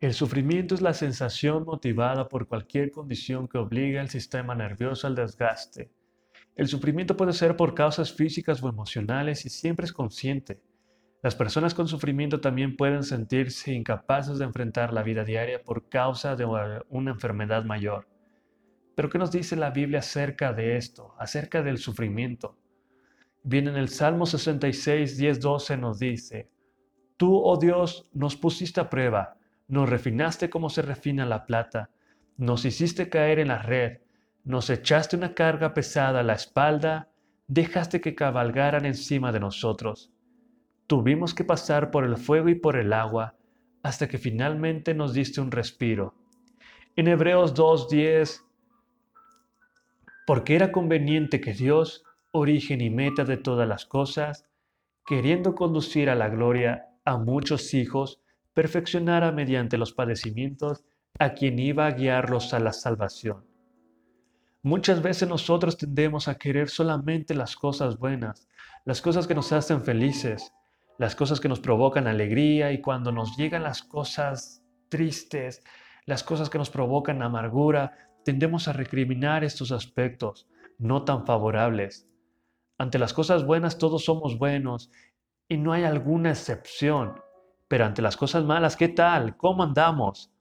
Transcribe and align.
El 0.00 0.14
sufrimiento 0.14 0.74
es 0.74 0.80
la 0.80 0.94
sensación 0.94 1.66
motivada 1.66 2.26
por 2.26 2.48
cualquier 2.48 2.90
condición 2.90 3.46
que 3.46 3.58
obligue 3.58 3.98
al 3.98 4.08
sistema 4.08 4.54
nervioso 4.54 5.06
al 5.06 5.14
desgaste. 5.14 5.92
El 6.56 6.68
sufrimiento 6.68 7.18
puede 7.18 7.34
ser 7.34 7.54
por 7.54 7.74
causas 7.74 8.10
físicas 8.10 8.62
o 8.62 8.68
emocionales 8.70 9.44
y 9.44 9.50
siempre 9.50 9.84
es 9.84 9.92
consciente. 9.92 10.62
Las 11.22 11.34
personas 11.34 11.74
con 11.74 11.86
sufrimiento 11.86 12.40
también 12.40 12.78
pueden 12.78 13.02
sentirse 13.02 13.74
incapaces 13.74 14.38
de 14.38 14.46
enfrentar 14.46 14.94
la 14.94 15.02
vida 15.02 15.22
diaria 15.22 15.62
por 15.62 15.90
causa 15.90 16.34
de 16.34 16.46
una 16.88 17.10
enfermedad 17.10 17.64
mayor. 17.64 18.08
Pero 18.94 19.10
¿qué 19.10 19.18
nos 19.18 19.30
dice 19.30 19.54
la 19.54 19.68
Biblia 19.68 19.98
acerca 19.98 20.54
de 20.54 20.78
esto, 20.78 21.14
acerca 21.18 21.62
del 21.62 21.76
sufrimiento? 21.76 22.56
Bien, 23.42 23.68
en 23.68 23.76
el 23.76 23.90
Salmo 23.90 24.24
66, 24.24 25.18
10, 25.18 25.40
12 25.40 25.76
nos 25.76 25.98
dice, 25.98 26.48
Tú, 27.18 27.36
oh 27.36 27.58
Dios, 27.58 28.08
nos 28.14 28.34
pusiste 28.34 28.80
a 28.80 28.88
prueba, 28.88 29.36
nos 29.70 29.88
refinaste 29.88 30.50
como 30.50 30.68
se 30.68 30.82
refina 30.82 31.24
la 31.24 31.46
plata, 31.46 31.90
nos 32.36 32.64
hiciste 32.64 33.08
caer 33.08 33.38
en 33.38 33.48
la 33.48 33.62
red, 33.62 33.98
nos 34.42 34.68
echaste 34.68 35.16
una 35.16 35.32
carga 35.34 35.74
pesada 35.74 36.20
a 36.20 36.22
la 36.24 36.32
espalda, 36.32 37.08
dejaste 37.46 38.00
que 38.00 38.16
cabalgaran 38.16 38.84
encima 38.84 39.30
de 39.30 39.38
nosotros. 39.38 40.12
Tuvimos 40.88 41.34
que 41.34 41.44
pasar 41.44 41.92
por 41.92 42.04
el 42.04 42.16
fuego 42.16 42.48
y 42.48 42.56
por 42.56 42.76
el 42.76 42.92
agua 42.92 43.36
hasta 43.84 44.08
que 44.08 44.18
finalmente 44.18 44.92
nos 44.92 45.14
diste 45.14 45.40
un 45.40 45.52
respiro. 45.52 46.14
En 46.96 47.06
Hebreos 47.06 47.54
2.10, 47.54 48.42
porque 50.26 50.56
era 50.56 50.72
conveniente 50.72 51.40
que 51.40 51.52
Dios, 51.52 52.02
origen 52.32 52.80
y 52.80 52.90
meta 52.90 53.24
de 53.24 53.36
todas 53.36 53.68
las 53.68 53.86
cosas, 53.86 54.46
queriendo 55.06 55.54
conducir 55.54 56.10
a 56.10 56.16
la 56.16 56.28
gloria 56.28 56.88
a 57.04 57.18
muchos 57.18 57.72
hijos, 57.72 58.20
perfeccionara 58.54 59.32
mediante 59.32 59.78
los 59.78 59.92
padecimientos 59.92 60.84
a 61.18 61.34
quien 61.34 61.58
iba 61.58 61.86
a 61.86 61.92
guiarlos 61.92 62.54
a 62.54 62.60
la 62.60 62.72
salvación. 62.72 63.44
Muchas 64.62 65.02
veces 65.02 65.28
nosotros 65.28 65.76
tendemos 65.76 66.28
a 66.28 66.36
querer 66.36 66.68
solamente 66.68 67.34
las 67.34 67.56
cosas 67.56 67.98
buenas, 67.98 68.46
las 68.84 69.00
cosas 69.00 69.26
que 69.26 69.34
nos 69.34 69.52
hacen 69.52 69.82
felices, 69.82 70.52
las 70.98 71.16
cosas 71.16 71.40
que 71.40 71.48
nos 71.48 71.60
provocan 71.60 72.06
alegría 72.06 72.72
y 72.72 72.80
cuando 72.82 73.10
nos 73.10 73.36
llegan 73.36 73.62
las 73.62 73.82
cosas 73.82 74.62
tristes, 74.90 75.62
las 76.04 76.22
cosas 76.22 76.50
que 76.50 76.58
nos 76.58 76.68
provocan 76.68 77.22
amargura, 77.22 77.96
tendemos 78.24 78.68
a 78.68 78.74
recriminar 78.74 79.44
estos 79.44 79.72
aspectos 79.72 80.46
no 80.78 81.04
tan 81.04 81.24
favorables. 81.24 82.06
Ante 82.78 82.98
las 82.98 83.12
cosas 83.12 83.44
buenas 83.44 83.78
todos 83.78 84.04
somos 84.04 84.38
buenos 84.38 84.90
y 85.48 85.56
no 85.56 85.72
hay 85.72 85.84
alguna 85.84 86.30
excepción. 86.30 87.20
Pero 87.70 87.84
ante 87.84 88.02
las 88.02 88.16
cosas 88.16 88.42
malas, 88.42 88.74
¿qué 88.74 88.88
tal? 88.88 89.36
¿Cómo 89.36 89.62
andamos? 89.62 90.32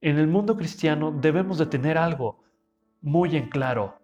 En 0.00 0.18
el 0.18 0.26
mundo 0.26 0.56
cristiano 0.56 1.12
debemos 1.12 1.56
de 1.56 1.66
tener 1.66 1.96
algo 1.96 2.42
muy 3.00 3.36
en 3.36 3.48
claro, 3.48 4.00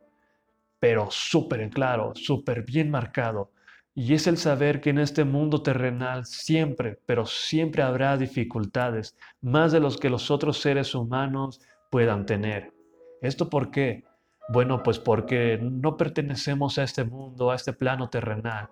pero 0.78 1.08
súper 1.10 1.62
en 1.62 1.70
claro, 1.70 2.12
súper 2.14 2.62
bien 2.62 2.92
marcado. 2.92 3.50
Y 3.92 4.14
es 4.14 4.28
el 4.28 4.36
saber 4.36 4.80
que 4.80 4.90
en 4.90 5.00
este 5.00 5.24
mundo 5.24 5.62
terrenal 5.62 6.26
siempre, 6.26 7.00
pero 7.06 7.26
siempre 7.26 7.82
habrá 7.82 8.16
dificultades, 8.16 9.16
más 9.40 9.72
de 9.72 9.80
los 9.80 9.96
que 9.96 10.08
los 10.08 10.30
otros 10.30 10.60
seres 10.60 10.94
humanos 10.94 11.60
puedan 11.90 12.24
tener. 12.24 12.72
¿Esto 13.20 13.50
por 13.50 13.72
qué? 13.72 14.04
Bueno, 14.48 14.80
pues 14.84 15.00
porque 15.00 15.58
no 15.60 15.96
pertenecemos 15.96 16.78
a 16.78 16.84
este 16.84 17.02
mundo, 17.02 17.50
a 17.50 17.56
este 17.56 17.72
plano 17.72 18.10
terrenal. 18.10 18.68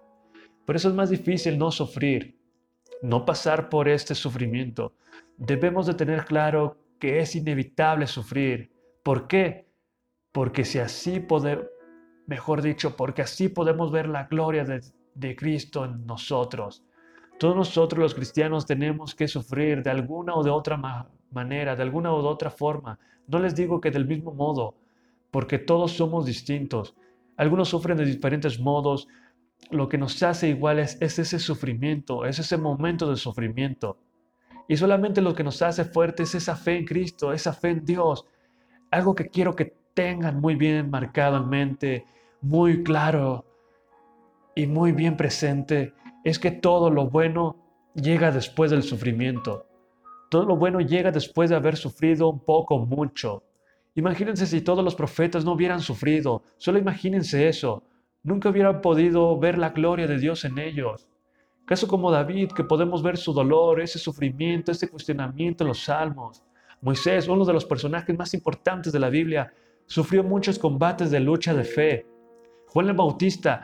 Por 0.64 0.76
eso 0.76 0.88
es 0.88 0.94
más 0.94 1.10
difícil 1.10 1.58
no 1.58 1.72
sufrir, 1.72 2.41
no 3.02 3.24
pasar 3.24 3.68
por 3.68 3.88
este 3.88 4.14
sufrimiento. 4.14 4.94
Debemos 5.36 5.86
de 5.86 5.94
tener 5.94 6.24
claro 6.24 6.78
que 6.98 7.18
es 7.18 7.34
inevitable 7.34 8.06
sufrir. 8.06 8.72
¿Por 9.02 9.26
qué? 9.26 9.68
Porque 10.30 10.64
si 10.64 10.78
así 10.78 11.20
podemos, 11.20 11.66
mejor 12.26 12.62
dicho, 12.62 12.96
porque 12.96 13.22
así 13.22 13.48
podemos 13.48 13.90
ver 13.90 14.08
la 14.08 14.24
gloria 14.24 14.64
de, 14.64 14.80
de 15.14 15.36
Cristo 15.36 15.84
en 15.84 16.06
nosotros. 16.06 16.84
Todos 17.38 17.56
nosotros 17.56 18.00
los 18.00 18.14
cristianos 18.14 18.66
tenemos 18.66 19.14
que 19.14 19.26
sufrir 19.26 19.82
de 19.82 19.90
alguna 19.90 20.34
o 20.34 20.44
de 20.44 20.50
otra 20.50 20.76
manera, 21.30 21.74
de 21.74 21.82
alguna 21.82 22.12
o 22.12 22.22
de 22.22 22.28
otra 22.28 22.50
forma. 22.50 22.98
No 23.26 23.40
les 23.40 23.54
digo 23.54 23.80
que 23.80 23.90
del 23.90 24.06
mismo 24.06 24.32
modo, 24.32 24.76
porque 25.30 25.58
todos 25.58 25.92
somos 25.92 26.24
distintos. 26.24 26.94
Algunos 27.36 27.68
sufren 27.68 27.96
de 27.96 28.04
diferentes 28.04 28.60
modos. 28.60 29.08
Lo 29.70 29.88
que 29.88 29.98
nos 29.98 30.22
hace 30.22 30.48
iguales 30.48 30.98
es 31.00 31.18
ese 31.18 31.38
sufrimiento, 31.38 32.26
es 32.26 32.38
ese 32.38 32.58
momento 32.58 33.08
de 33.08 33.16
sufrimiento. 33.16 33.98
Y 34.68 34.76
solamente 34.76 35.20
lo 35.20 35.34
que 35.34 35.44
nos 35.44 35.62
hace 35.62 35.84
fuertes 35.84 36.30
es 36.30 36.42
esa 36.42 36.56
fe 36.56 36.78
en 36.78 36.84
Cristo, 36.84 37.32
esa 37.32 37.52
fe 37.52 37.70
en 37.70 37.84
Dios. 37.84 38.26
Algo 38.90 39.14
que 39.14 39.28
quiero 39.28 39.56
que 39.56 39.74
tengan 39.94 40.40
muy 40.40 40.54
bien 40.54 40.90
marcado 40.90 41.36
en 41.38 41.48
mente, 41.48 42.06
muy 42.40 42.82
claro 42.82 43.44
y 44.54 44.66
muy 44.66 44.92
bien 44.92 45.16
presente 45.16 45.94
es 46.24 46.38
que 46.38 46.50
todo 46.50 46.90
lo 46.90 47.08
bueno 47.08 47.56
llega 47.94 48.30
después 48.30 48.70
del 48.70 48.82
sufrimiento. 48.82 49.66
Todo 50.30 50.44
lo 50.46 50.56
bueno 50.56 50.80
llega 50.80 51.10
después 51.10 51.50
de 51.50 51.56
haber 51.56 51.76
sufrido 51.76 52.28
un 52.28 52.40
poco, 52.40 52.78
mucho. 52.78 53.42
Imagínense 53.94 54.46
si 54.46 54.62
todos 54.62 54.84
los 54.84 54.94
profetas 54.94 55.44
no 55.44 55.52
hubieran 55.52 55.80
sufrido. 55.80 56.42
Solo 56.56 56.78
imagínense 56.78 57.48
eso. 57.48 57.82
Nunca 58.22 58.50
hubieran 58.50 58.80
podido 58.80 59.38
ver 59.38 59.58
la 59.58 59.70
gloria 59.70 60.06
de 60.06 60.18
Dios 60.18 60.44
en 60.44 60.58
ellos. 60.58 61.08
Caso 61.64 61.88
como 61.88 62.10
David, 62.10 62.50
que 62.52 62.64
podemos 62.64 63.02
ver 63.02 63.16
su 63.16 63.32
dolor, 63.32 63.80
ese 63.80 63.98
sufrimiento, 63.98 64.72
ese 64.72 64.88
cuestionamiento 64.88 65.64
en 65.64 65.68
los 65.68 65.84
salmos. 65.84 66.42
Moisés, 66.80 67.28
uno 67.28 67.44
de 67.44 67.52
los 67.52 67.64
personajes 67.64 68.16
más 68.16 68.34
importantes 68.34 68.92
de 68.92 68.98
la 68.98 69.08
Biblia, 69.08 69.52
sufrió 69.86 70.24
muchos 70.24 70.58
combates 70.58 71.10
de 71.10 71.20
lucha 71.20 71.54
de 71.54 71.64
fe. 71.64 72.06
Juan 72.68 72.88
el 72.88 72.94
Bautista, 72.94 73.62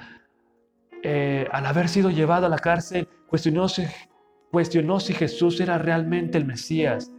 eh, 1.03 1.47
al 1.51 1.67
haber 1.67 1.89
sido 1.89 2.11
llevado 2.11 2.47
a 2.47 2.49
la 2.49 2.59
cárcel, 2.59 3.09
cuestionó 3.27 3.69
si 3.69 5.15
Jesús 5.15 5.61
era 5.61 5.79
realmente 5.79 6.39
el 6.39 6.45
Mesías. 6.45 7.13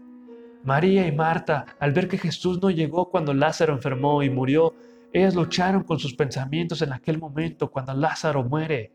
María 0.63 1.07
y 1.07 1.11
Marta, 1.11 1.65
al 1.79 1.93
ver 1.93 2.07
que 2.07 2.17
Jesús 2.17 2.61
no 2.61 2.69
llegó 2.69 3.09
cuando 3.09 3.33
Lázaro 3.33 3.73
enfermó 3.73 4.23
y 4.23 4.29
murió, 4.29 4.75
ellas 5.11 5.35
lucharon 5.35 5.83
con 5.83 5.99
sus 5.99 6.13
pensamientos 6.13 6.81
en 6.81 6.93
aquel 6.93 7.17
momento 7.17 7.71
cuando 7.71 7.93
Lázaro 7.93 8.43
muere. 8.43 8.93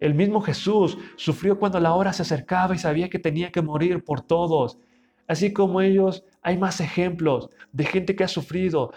El 0.00 0.14
mismo 0.14 0.40
Jesús 0.40 0.98
sufrió 1.16 1.58
cuando 1.58 1.80
la 1.80 1.94
hora 1.94 2.12
se 2.12 2.22
acercaba 2.22 2.74
y 2.74 2.78
sabía 2.78 3.08
que 3.08 3.18
tenía 3.18 3.50
que 3.50 3.62
morir 3.62 4.04
por 4.04 4.20
todos. 4.20 4.78
Así 5.26 5.52
como 5.52 5.80
ellos, 5.80 6.24
hay 6.42 6.58
más 6.58 6.80
ejemplos 6.80 7.48
de 7.72 7.84
gente 7.84 8.14
que 8.14 8.24
ha 8.24 8.28
sufrido, 8.28 8.92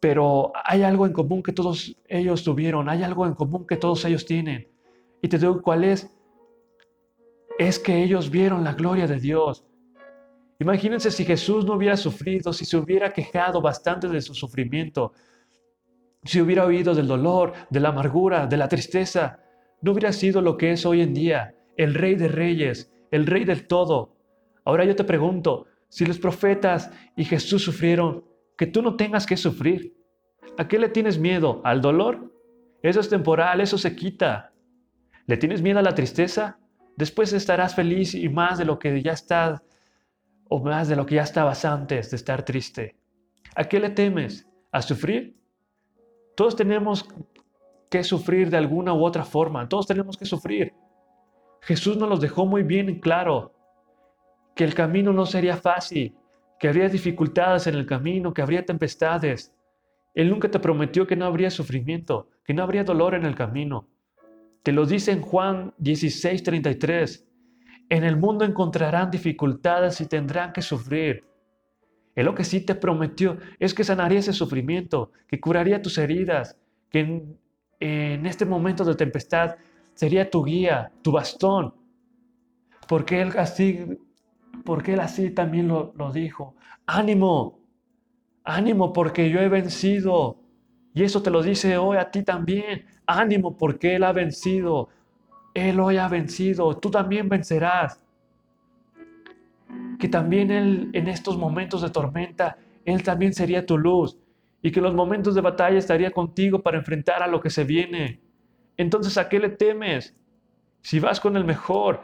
pero 0.00 0.52
hay 0.64 0.82
algo 0.82 1.06
en 1.06 1.12
común 1.12 1.42
que 1.42 1.52
todos 1.52 1.96
ellos 2.08 2.44
tuvieron, 2.44 2.88
hay 2.88 3.02
algo 3.02 3.26
en 3.26 3.34
común 3.34 3.66
que 3.66 3.76
todos 3.76 4.04
ellos 4.04 4.26
tienen. 4.26 4.68
Y 5.22 5.28
te 5.28 5.38
digo 5.38 5.62
cuál 5.62 5.84
es. 5.84 6.10
Es 7.58 7.78
que 7.78 8.02
ellos 8.02 8.28
vieron 8.30 8.64
la 8.64 8.74
gloria 8.74 9.06
de 9.06 9.20
Dios. 9.20 9.64
Imagínense 10.58 11.10
si 11.10 11.24
Jesús 11.24 11.64
no 11.64 11.74
hubiera 11.74 11.96
sufrido, 11.96 12.52
si 12.52 12.64
se 12.64 12.76
hubiera 12.76 13.12
quejado 13.12 13.60
bastante 13.60 14.08
de 14.08 14.20
su 14.20 14.34
sufrimiento, 14.34 15.12
si 16.24 16.40
hubiera 16.40 16.64
oído 16.64 16.94
del 16.94 17.06
dolor, 17.06 17.52
de 17.70 17.80
la 17.80 17.90
amargura, 17.90 18.46
de 18.46 18.56
la 18.56 18.68
tristeza, 18.68 19.40
no 19.82 19.92
hubiera 19.92 20.12
sido 20.12 20.40
lo 20.40 20.56
que 20.56 20.72
es 20.72 20.86
hoy 20.86 21.02
en 21.02 21.12
día, 21.12 21.54
el 21.76 21.94
rey 21.94 22.14
de 22.14 22.28
reyes, 22.28 22.92
el 23.10 23.26
rey 23.26 23.44
del 23.44 23.66
todo. 23.66 24.16
Ahora 24.64 24.84
yo 24.84 24.96
te 24.96 25.04
pregunto, 25.04 25.66
si 25.88 26.06
los 26.06 26.18
profetas 26.18 26.90
y 27.16 27.24
Jesús 27.24 27.62
sufrieron, 27.62 28.24
que 28.56 28.66
tú 28.66 28.82
no 28.82 28.96
tengas 28.96 29.26
que 29.26 29.36
sufrir. 29.36 29.94
¿A 30.56 30.68
qué 30.68 30.78
le 30.78 30.88
tienes 30.88 31.18
miedo? 31.18 31.60
¿Al 31.64 31.80
dolor? 31.80 32.32
Eso 32.82 33.00
es 33.00 33.08
temporal, 33.08 33.60
eso 33.60 33.78
se 33.78 33.94
quita. 33.94 34.52
¿Le 35.26 35.36
tienes 35.36 35.62
miedo 35.62 35.78
a 35.78 35.82
la 35.82 35.94
tristeza? 35.94 36.58
Después 36.96 37.32
estarás 37.32 37.74
feliz 37.74 38.14
y 38.14 38.28
más 38.28 38.58
de 38.58 38.64
lo 38.64 38.78
que 38.78 39.02
ya 39.02 39.12
estás, 39.12 39.62
o 40.48 40.62
más 40.62 40.88
de 40.88 40.96
lo 40.96 41.04
que 41.06 41.16
ya 41.16 41.22
estabas 41.22 41.64
antes 41.64 42.10
de 42.10 42.16
estar 42.16 42.44
triste. 42.44 42.96
¿A 43.56 43.64
qué 43.64 43.80
le 43.80 43.90
temes? 43.90 44.48
¿A 44.70 44.82
sufrir? 44.82 45.36
Todos 46.34 46.56
tenemos 46.56 47.08
que 47.90 48.02
sufrir 48.02 48.50
de 48.50 48.56
alguna 48.56 48.92
u 48.92 49.04
otra 49.04 49.24
forma, 49.24 49.68
todos 49.68 49.86
tenemos 49.86 50.16
que 50.16 50.24
sufrir. 50.24 50.74
Jesús 51.60 51.96
nos 51.96 52.08
los 52.08 52.20
dejó 52.20 52.44
muy 52.44 52.62
bien 52.62 53.00
claro, 53.00 53.52
que 54.54 54.64
el 54.64 54.74
camino 54.74 55.12
no 55.12 55.26
sería 55.26 55.56
fácil, 55.56 56.14
que 56.58 56.68
habría 56.68 56.88
dificultades 56.88 57.66
en 57.66 57.74
el 57.74 57.86
camino, 57.86 58.32
que 58.32 58.42
habría 58.42 58.64
tempestades. 58.64 59.52
Él 60.14 60.30
nunca 60.30 60.50
te 60.50 60.60
prometió 60.60 61.06
que 61.06 61.16
no 61.16 61.24
habría 61.24 61.50
sufrimiento, 61.50 62.28
que 62.44 62.54
no 62.54 62.62
habría 62.62 62.84
dolor 62.84 63.14
en 63.14 63.24
el 63.24 63.34
camino. 63.34 63.88
Te 64.62 64.72
lo 64.72 64.86
dice 64.86 65.12
en 65.12 65.20
Juan 65.20 65.74
16:33. 65.78 67.26
En 67.90 68.04
el 68.04 68.16
mundo 68.16 68.44
encontrarán 68.44 69.10
dificultades 69.10 70.00
y 70.00 70.06
tendrán 70.06 70.52
que 70.52 70.62
sufrir. 70.62 71.24
Él 72.14 72.26
lo 72.26 72.34
que 72.34 72.44
sí 72.44 72.60
te 72.60 72.74
prometió 72.74 73.38
es 73.58 73.74
que 73.74 73.84
sanaría 73.84 74.20
ese 74.20 74.32
sufrimiento, 74.32 75.10
que 75.26 75.40
curaría 75.40 75.82
tus 75.82 75.98
heridas, 75.98 76.56
que 76.90 77.00
en, 77.80 78.26
este 78.26 78.46
momento 78.46 78.84
de 78.84 78.94
tempestad 78.94 79.56
sería 79.94 80.30
tu 80.30 80.44
guía, 80.44 80.92
tu 81.02 81.12
bastón. 81.12 81.74
Porque 82.88 83.20
Él 83.20 83.32
así 83.36 83.98
porque 84.64 84.94
él 84.94 85.00
así 85.00 85.30
también 85.30 85.68
lo, 85.68 85.92
lo 85.96 86.12
dijo. 86.12 86.54
Ánimo, 86.86 87.58
ánimo 88.44 88.92
porque 88.92 89.30
yo 89.30 89.40
he 89.40 89.48
vencido. 89.48 90.38
Y 90.94 91.02
eso 91.02 91.22
te 91.22 91.30
lo 91.30 91.42
dice 91.42 91.76
hoy 91.76 91.98
a 91.98 92.10
ti 92.10 92.22
también. 92.22 92.86
Ánimo 93.06 93.56
porque 93.56 93.96
Él 93.96 94.04
ha 94.04 94.12
vencido. 94.12 94.88
Él 95.54 95.80
hoy 95.80 95.98
ha 95.98 96.08
vencido. 96.08 96.76
Tú 96.78 96.90
también 96.90 97.28
vencerás. 97.28 98.00
Que 99.98 100.08
también 100.08 100.50
Él 100.50 100.90
en 100.92 101.08
estos 101.08 101.36
momentos 101.38 101.82
de 101.82 101.90
tormenta, 101.90 102.56
Él 102.84 103.02
también 103.02 103.32
sería 103.32 103.66
tu 103.66 103.78
luz. 103.78 104.18
Y 104.62 104.70
que 104.70 104.80
en 104.80 104.84
los 104.84 104.94
momentos 104.94 105.34
de 105.34 105.40
batalla 105.40 105.78
estaría 105.78 106.10
contigo 106.10 106.62
para 106.62 106.78
enfrentar 106.78 107.22
a 107.22 107.26
lo 107.26 107.40
que 107.40 107.50
se 107.50 107.64
viene. 107.64 108.20
Entonces, 108.76 109.18
¿a 109.18 109.28
qué 109.28 109.38
le 109.38 109.50
temes? 109.50 110.16
Si 110.80 111.00
vas 111.00 111.20
con 111.20 111.36
el 111.36 111.44
mejor, 111.44 112.00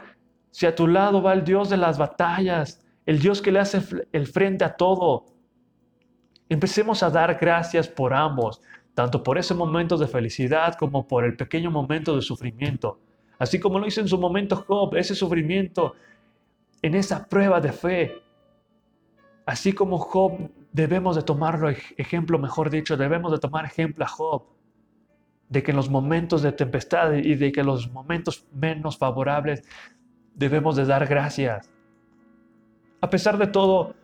si 0.51 0.65
a 0.65 0.75
tu 0.75 0.87
lado 0.87 1.21
va 1.21 1.33
el 1.33 1.43
Dios 1.43 1.69
de 1.69 1.77
las 1.77 1.97
batallas, 1.97 2.83
el 3.05 3.19
Dios 3.19 3.41
que 3.41 3.51
le 3.51 3.59
hace 3.59 3.81
el 4.11 4.27
frente 4.27 4.63
a 4.63 4.75
todo, 4.75 5.25
empecemos 6.49 7.01
a 7.03 7.09
dar 7.09 7.37
gracias 7.39 7.87
por 7.87 8.13
ambos, 8.13 8.61
tanto 8.93 9.23
por 9.23 9.37
ese 9.37 9.53
momento 9.53 9.97
de 9.97 10.07
felicidad 10.07 10.75
como 10.75 11.07
por 11.07 11.23
el 11.23 11.35
pequeño 11.35 11.71
momento 11.71 12.15
de 12.15 12.21
sufrimiento. 12.21 12.99
Así 13.39 13.59
como 13.59 13.79
lo 13.79 13.87
hizo 13.87 14.01
en 14.01 14.07
su 14.07 14.19
momento 14.19 14.57
Job, 14.67 14.95
ese 14.95 15.15
sufrimiento, 15.15 15.95
en 16.81 16.95
esa 16.95 17.27
prueba 17.27 17.61
de 17.61 17.71
fe. 17.71 18.21
Así 19.45 19.73
como 19.73 19.97
Job 19.97 20.51
debemos 20.71 21.15
de 21.15 21.23
tomarlo 21.23 21.69
ejemplo, 21.69 22.39
mejor 22.39 22.69
dicho, 22.69 22.97
debemos 22.97 23.31
de 23.31 23.39
tomar 23.39 23.65
ejemplo 23.65 24.05
a 24.05 24.07
Job, 24.07 24.43
de 25.49 25.63
que 25.63 25.71
en 25.71 25.77
los 25.77 25.89
momentos 25.89 26.41
de 26.41 26.51
tempestad 26.51 27.13
y 27.13 27.35
de 27.35 27.51
que 27.51 27.59
en 27.59 27.65
los 27.65 27.91
momentos 27.91 28.45
menos 28.53 28.97
favorables 28.97 29.63
debemos 30.33 30.75
de 30.75 30.85
dar 30.85 31.05
gracias. 31.07 31.73
A 33.01 33.09
pesar 33.09 33.37
de 33.37 33.47
todo, 33.47 33.95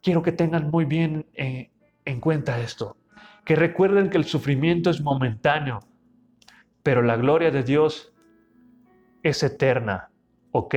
quiero 0.00 0.22
que 0.22 0.32
tengan 0.32 0.70
muy 0.70 0.84
bien 0.84 1.26
eh, 1.34 1.70
en 2.04 2.20
cuenta 2.20 2.60
esto 2.60 2.96
que 3.44 3.56
recuerden 3.56 4.10
que 4.10 4.18
el 4.18 4.24
sufrimiento 4.24 4.90
es 4.90 5.00
momentáneo, 5.00 5.80
pero 6.82 7.02
la 7.02 7.16
gloria 7.16 7.50
de 7.50 7.62
Dios 7.62 8.12
es 9.22 9.42
eterna, 9.42 10.10
¿ok? 10.52 10.74